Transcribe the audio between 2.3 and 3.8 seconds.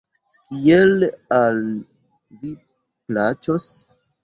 vi plaĉos.